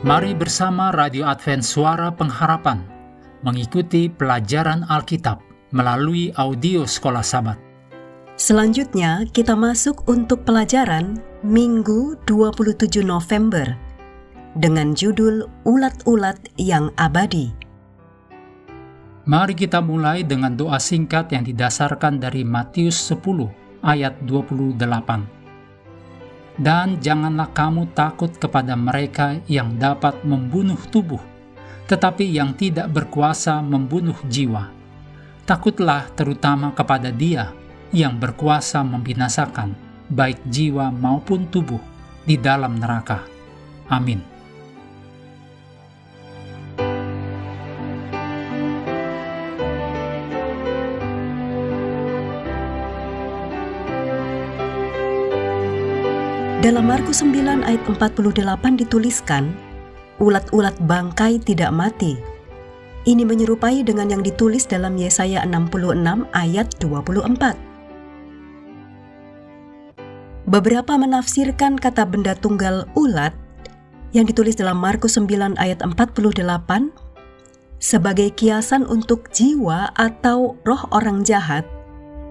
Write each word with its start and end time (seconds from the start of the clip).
Mari 0.00 0.32
bersama 0.32 0.88
Radio 0.96 1.28
Advent 1.28 1.60
Suara 1.60 2.08
Pengharapan 2.08 2.80
mengikuti 3.44 4.08
pelajaran 4.08 4.80
Alkitab 4.88 5.44
melalui 5.76 6.32
audio 6.40 6.88
Sekolah 6.88 7.20
Sabat. 7.20 7.60
Selanjutnya 8.40 9.28
kita 9.28 9.52
masuk 9.52 10.08
untuk 10.08 10.48
pelajaran 10.48 11.20
Minggu 11.44 12.16
27 12.24 13.04
November 13.04 13.76
dengan 14.56 14.96
judul 14.96 15.44
Ulat-ulat 15.68 16.48
yang 16.56 16.88
Abadi. 16.96 17.52
Mari 19.28 19.52
kita 19.52 19.84
mulai 19.84 20.24
dengan 20.24 20.56
doa 20.56 20.80
singkat 20.80 21.28
yang 21.28 21.44
didasarkan 21.44 22.16
dari 22.16 22.40
Matius 22.40 22.96
10 23.12 23.84
ayat 23.84 24.16
28. 24.24 25.39
Dan 26.60 27.00
janganlah 27.00 27.56
kamu 27.56 27.96
takut 27.96 28.36
kepada 28.36 28.76
mereka 28.76 29.40
yang 29.48 29.80
dapat 29.80 30.20
membunuh 30.28 30.76
tubuh, 30.92 31.20
tetapi 31.88 32.28
yang 32.28 32.52
tidak 32.52 32.92
berkuasa 32.92 33.64
membunuh 33.64 34.16
jiwa. 34.28 34.68
Takutlah 35.48 36.12
terutama 36.12 36.76
kepada 36.76 37.08
Dia 37.08 37.48
yang 37.96 38.20
berkuasa 38.20 38.84
membinasakan 38.84 39.72
baik 40.12 40.42
jiwa 40.52 40.92
maupun 40.92 41.48
tubuh 41.48 41.80
di 42.28 42.36
dalam 42.36 42.76
neraka. 42.76 43.24
Amin. 43.88 44.39
Dalam 56.60 56.92
Markus 56.92 57.24
9 57.24 57.64
ayat 57.64 57.80
48 57.88 58.36
dituliskan, 58.84 59.56
ulat-ulat 60.20 60.76
bangkai 60.84 61.40
tidak 61.40 61.72
mati. 61.72 62.20
Ini 63.08 63.24
menyerupai 63.24 63.80
dengan 63.80 64.12
yang 64.12 64.20
ditulis 64.20 64.68
dalam 64.68 64.92
Yesaya 65.00 65.40
66 65.48 66.28
ayat 66.36 66.68
24. 66.76 67.56
Beberapa 70.52 71.00
menafsirkan 71.00 71.80
kata 71.80 72.04
benda 72.04 72.36
tunggal 72.36 72.84
ulat 72.92 73.32
yang 74.12 74.28
ditulis 74.28 74.52
dalam 74.52 74.84
Markus 74.84 75.16
9 75.16 75.56
ayat 75.56 75.80
48 75.80 76.28
sebagai 77.80 78.36
kiasan 78.36 78.84
untuk 78.84 79.32
jiwa 79.32 79.96
atau 79.96 80.60
roh 80.68 80.84
orang 80.92 81.24
jahat 81.24 81.64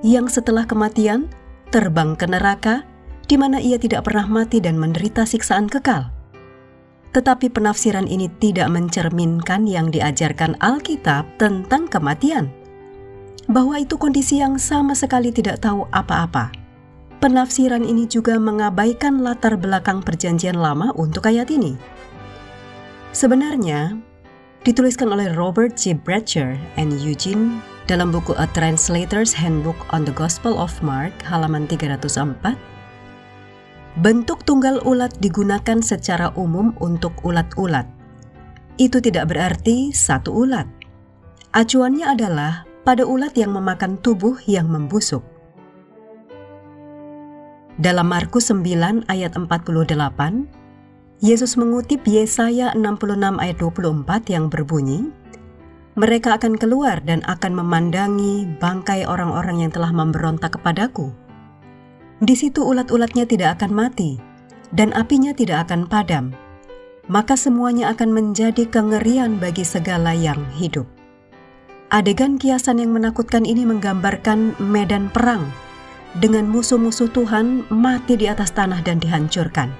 yang 0.05 0.29
setelah 0.29 0.69
kematian 0.69 1.25
terbang 1.73 2.13
ke 2.13 2.29
neraka 2.29 2.85
di 3.29 3.37
mana 3.37 3.61
ia 3.61 3.77
tidak 3.77 4.09
pernah 4.09 4.25
mati 4.25 4.57
dan 4.57 4.81
menderita 4.81 5.21
siksaan 5.21 5.69
kekal. 5.69 6.09
Tetapi 7.13 7.53
penafsiran 7.53 8.09
ini 8.09 8.25
tidak 8.41 8.73
mencerminkan 8.73 9.69
yang 9.69 9.93
diajarkan 9.93 10.57
Alkitab 10.57 11.37
tentang 11.37 11.85
kematian, 11.85 12.49
bahwa 13.45 13.77
itu 13.77 13.97
kondisi 14.01 14.41
yang 14.41 14.57
sama 14.57 14.97
sekali 14.97 15.29
tidak 15.29 15.61
tahu 15.61 15.85
apa-apa. 15.93 16.49
Penafsiran 17.21 17.85
ini 17.85 18.09
juga 18.09 18.37
mengabaikan 18.41 19.21
latar 19.21 19.59
belakang 19.59 20.01
Perjanjian 20.01 20.57
Lama 20.57 20.93
untuk 20.95 21.27
ayat 21.27 21.51
ini. 21.53 21.75
Sebenarnya, 23.11 23.97
dituliskan 24.63 25.09
oleh 25.09 25.33
Robert 25.33 25.75
J. 25.75 25.97
Bratcher 25.97 26.55
and 26.77 26.95
Eugene 27.01 27.59
dalam 27.89 28.13
buku 28.13 28.37
A 28.37 28.45
Translator's 28.53 29.33
Handbook 29.33 29.75
on 29.89 30.05
the 30.05 30.13
Gospel 30.13 30.55
of 30.61 30.71
Mark 30.85 31.11
halaman 31.25 31.65
304 31.65 32.68
Bentuk 33.99 34.47
tunggal 34.47 34.79
ulat 34.87 35.11
digunakan 35.19 35.83
secara 35.83 36.31
umum 36.39 36.71
untuk 36.79 37.11
ulat-ulat. 37.27 37.83
Itu 38.79 39.03
tidak 39.03 39.27
berarti 39.27 39.91
satu 39.91 40.47
ulat. 40.47 40.63
Acuannya 41.51 42.07
adalah 42.07 42.63
pada 42.87 43.03
ulat 43.03 43.35
yang 43.35 43.51
memakan 43.51 43.99
tubuh 43.99 44.39
yang 44.47 44.71
membusuk. 44.71 45.19
Dalam 47.75 48.07
Markus 48.07 48.47
9 48.47 49.03
ayat 49.11 49.35
48, 49.35 49.91
Yesus 51.19 51.59
mengutip 51.59 51.99
Yesaya 52.07 52.71
66 52.79 53.35
ayat 53.35 53.59
24 53.59 54.31
yang 54.31 54.47
berbunyi, 54.47 55.11
Mereka 55.99 56.39
akan 56.39 56.55
keluar 56.55 57.03
dan 57.03 57.19
akan 57.27 57.51
memandangi 57.51 58.47
bangkai 58.63 59.03
orang-orang 59.03 59.67
yang 59.67 59.71
telah 59.75 59.91
memberontak 59.91 60.55
kepadaku 60.55 61.11
di 62.19 62.35
situ 62.35 62.63
ulat-ulatnya 62.63 63.23
tidak 63.23 63.59
akan 63.59 63.71
mati, 63.71 64.19
dan 64.75 64.91
apinya 64.95 65.31
tidak 65.31 65.67
akan 65.67 65.87
padam. 65.87 66.35
Maka 67.09 67.33
semuanya 67.33 67.89
akan 67.89 68.13
menjadi 68.13 68.69
kengerian 68.69 69.41
bagi 69.41 69.65
segala 69.65 70.13
yang 70.13 70.37
hidup. 70.53 70.85
Adegan 71.89 72.37
kiasan 72.37 72.77
yang 72.77 72.93
menakutkan 72.93 73.49
ini 73.49 73.65
menggambarkan 73.65 74.53
medan 74.61 75.09
perang 75.09 75.49
dengan 76.21 76.45
musuh-musuh 76.45 77.09
Tuhan 77.09 77.65
mati 77.73 78.13
di 78.13 78.29
atas 78.29 78.53
tanah 78.53 78.85
dan 78.85 79.01
dihancurkan. 79.01 79.73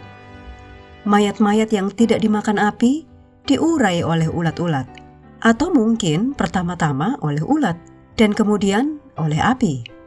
Mayat-mayat 1.05 1.69
yang 1.69 1.93
tidak 1.93 2.25
dimakan 2.25 2.57
api 2.57 3.05
diurai 3.45 4.01
oleh 4.01 4.25
ulat-ulat, 4.25 4.89
atau 5.45 5.69
mungkin 5.69 6.33
pertama-tama 6.33 7.13
oleh 7.21 7.45
ulat 7.45 7.77
dan 8.17 8.33
kemudian 8.33 8.97
oleh 9.21 9.37
api. 9.37 9.98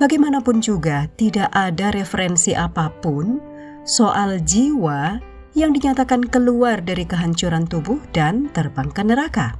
Bagaimanapun 0.00 0.64
juga, 0.64 1.04
tidak 1.20 1.52
ada 1.52 1.92
referensi 1.92 2.56
apa 2.56 2.88
pun 3.04 3.36
soal 3.84 4.40
jiwa 4.40 5.20
yang 5.52 5.76
dinyatakan 5.76 6.24
keluar 6.32 6.80
dari 6.80 7.04
kehancuran 7.04 7.68
tubuh 7.68 8.00
dan 8.16 8.48
terbang 8.56 8.88
ke 8.88 9.02
neraka. 9.04 9.52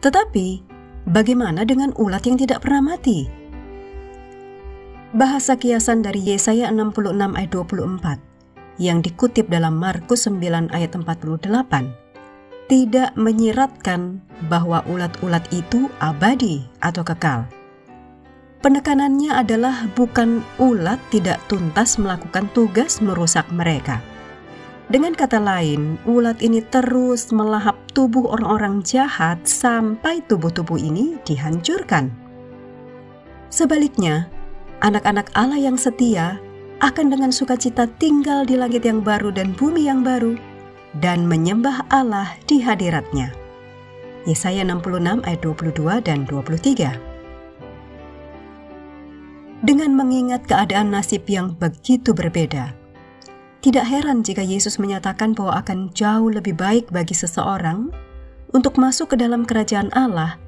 Tetapi, 0.00 0.64
bagaimana 1.12 1.68
dengan 1.68 1.92
ulat 2.00 2.24
yang 2.24 2.40
tidak 2.40 2.64
pernah 2.64 2.96
mati? 2.96 3.28
Bahasa 5.12 5.56
kiasan 5.56 6.04
dari 6.04 6.20
Yesaya 6.24 6.72
66 6.72 7.36
ayat 7.36 7.50
24 7.52 8.80
yang 8.80 9.02
dikutip 9.02 9.50
dalam 9.50 9.76
Markus 9.76 10.28
9 10.30 10.70
ayat 10.72 10.92
48 10.94 11.48
tidak 12.68 13.10
menyiratkan 13.16 14.20
bahwa 14.52 14.84
ulat-ulat 14.86 15.42
itu 15.50 15.88
abadi 15.98 16.68
atau 16.84 17.00
kekal 17.02 17.48
Penekanannya 18.58 19.38
adalah 19.38 19.86
bukan 19.94 20.42
ulat 20.58 20.98
tidak 21.14 21.38
tuntas 21.46 21.94
melakukan 21.94 22.50
tugas 22.58 22.98
merusak 22.98 23.46
mereka. 23.54 24.02
Dengan 24.90 25.14
kata 25.14 25.38
lain, 25.38 25.94
ulat 26.10 26.42
ini 26.42 26.58
terus 26.66 27.30
melahap 27.30 27.78
tubuh 27.94 28.26
orang-orang 28.34 28.82
jahat 28.82 29.38
sampai 29.46 30.26
tubuh-tubuh 30.26 30.74
ini 30.74 31.22
dihancurkan. 31.22 32.10
Sebaliknya, 33.46 34.26
anak-anak 34.82 35.30
Allah 35.38 35.62
yang 35.62 35.78
setia 35.78 36.42
akan 36.82 37.14
dengan 37.14 37.30
sukacita 37.30 37.86
tinggal 38.02 38.42
di 38.42 38.58
langit 38.58 38.82
yang 38.82 39.06
baru 39.06 39.30
dan 39.30 39.54
bumi 39.54 39.86
yang 39.86 40.02
baru 40.02 40.34
dan 40.98 41.30
menyembah 41.30 41.86
Allah 41.94 42.34
di 42.50 42.58
hadiratnya. 42.58 43.30
Yesaya 44.26 44.66
66 44.66 45.22
ayat 45.22 45.40
22 45.46 46.02
dan 46.02 46.26
23 46.26 47.07
dengan 49.62 49.90
mengingat 49.94 50.46
keadaan 50.46 50.94
nasib 50.94 51.26
yang 51.26 51.54
begitu 51.58 52.14
berbeda. 52.14 52.74
Tidak 53.58 53.82
heran 53.82 54.22
jika 54.22 54.38
Yesus 54.38 54.78
menyatakan 54.78 55.34
bahwa 55.34 55.58
akan 55.58 55.90
jauh 55.90 56.30
lebih 56.30 56.54
baik 56.54 56.86
bagi 56.94 57.10
seseorang 57.10 57.90
untuk 58.54 58.78
masuk 58.78 59.14
ke 59.14 59.16
dalam 59.18 59.42
kerajaan 59.42 59.90
Allah 59.98 60.38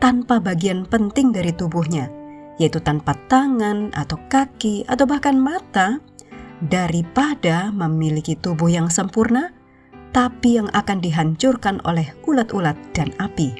tanpa 0.00 0.40
bagian 0.40 0.88
penting 0.88 1.28
dari 1.28 1.52
tubuhnya, 1.52 2.08
yaitu 2.56 2.80
tanpa 2.80 3.12
tangan 3.28 3.92
atau 3.92 4.16
kaki 4.32 4.88
atau 4.88 5.04
bahkan 5.04 5.36
mata, 5.36 6.00
daripada 6.64 7.68
memiliki 7.68 8.32
tubuh 8.32 8.72
yang 8.72 8.88
sempurna, 8.88 9.52
tapi 10.16 10.56
yang 10.56 10.72
akan 10.72 11.04
dihancurkan 11.04 11.84
oleh 11.84 12.08
ulat-ulat 12.24 12.78
dan 12.96 13.12
api. 13.20 13.52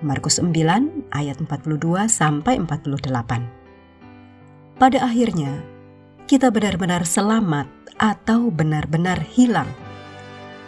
Markus 0.00 0.40
9 0.40 1.12
ayat 1.12 1.36
42 1.40 2.08
sampai 2.08 2.60
48 2.60 3.65
pada 4.76 5.00
akhirnya 5.08 5.64
kita 6.28 6.52
benar-benar 6.52 7.08
selamat 7.08 7.64
atau 7.96 8.52
benar-benar 8.52 9.24
hilang. 9.24 9.68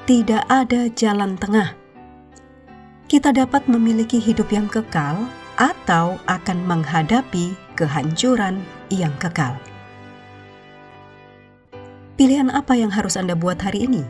Tidak 0.08 0.48
ada 0.48 0.88
jalan 0.96 1.36
tengah. 1.36 1.76
Kita 3.04 3.36
dapat 3.36 3.68
memiliki 3.68 4.16
hidup 4.16 4.48
yang 4.48 4.64
kekal 4.68 5.28
atau 5.60 6.16
akan 6.24 6.58
menghadapi 6.64 7.52
kehancuran 7.76 8.64
yang 8.88 9.12
kekal. 9.20 9.60
Pilihan 12.16 12.48
apa 12.48 12.72
yang 12.74 12.88
harus 12.88 13.20
Anda 13.20 13.36
buat 13.36 13.60
hari 13.60 13.84
ini? 13.84 14.02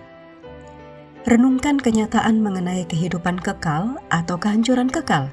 Renungkan 1.27 1.83
kenyataan 1.83 2.39
mengenai 2.39 2.87
kehidupan 2.87 3.43
kekal 3.43 3.99
atau 4.09 4.37
kehancuran 4.39 4.89
kekal 4.89 5.29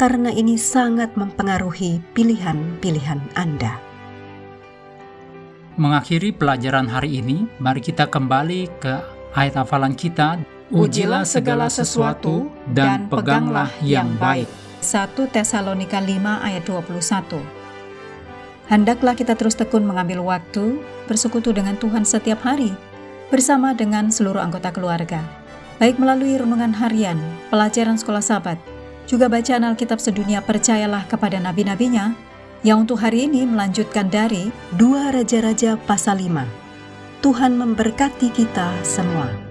karena 0.00 0.32
ini 0.32 0.56
sangat 0.56 1.12
mempengaruhi 1.12 2.00
pilihan-pilihan 2.16 3.20
Anda. 3.36 3.76
Mengakhiri 5.76 6.32
pelajaran 6.32 6.88
hari 6.88 7.20
ini, 7.20 7.44
mari 7.60 7.84
kita 7.84 8.08
kembali 8.08 8.80
ke 8.80 9.20
Ayat 9.36 9.62
hafalan 9.62 9.94
kita, 9.94 10.40
Ujilah 10.74 11.22
segala 11.22 11.70
sesuatu 11.70 12.50
dan 12.74 13.06
peganglah 13.06 13.70
yang 13.82 14.10
baik. 14.18 14.48
1 14.82 15.14
Tesalonika 15.30 16.02
5 16.02 16.46
ayat 16.46 16.62
21 16.66 17.38
Hendaklah 18.70 19.14
kita 19.14 19.38
terus 19.38 19.54
tekun 19.54 19.86
mengambil 19.86 20.22
waktu 20.22 20.82
bersekutu 21.06 21.54
dengan 21.54 21.78
Tuhan 21.78 22.02
setiap 22.02 22.42
hari 22.42 22.74
bersama 23.30 23.74
dengan 23.74 24.10
seluruh 24.10 24.42
anggota 24.42 24.74
keluarga, 24.74 25.22
baik 25.78 25.98
melalui 25.98 26.38
renungan 26.38 26.74
harian, 26.74 27.18
pelajaran 27.50 27.98
sekolah 27.98 28.22
sahabat, 28.22 28.58
juga 29.10 29.26
bacaan 29.26 29.66
Alkitab 29.66 29.98
sedunia 29.98 30.38
percayalah 30.38 31.02
kepada 31.10 31.42
nabi-nabinya, 31.42 32.14
yang 32.62 32.86
untuk 32.86 33.02
hari 33.02 33.26
ini 33.26 33.42
melanjutkan 33.42 34.06
dari 34.06 34.54
Dua 34.78 35.10
Raja-Raja 35.10 35.74
pasal 35.82 36.22
5. 36.22 36.46
Tuhan 37.18 37.58
memberkati 37.58 38.30
kita 38.30 38.70
semua. 38.86 39.49